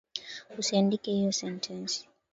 [0.59, 2.07] Usiandike hiyo sentensi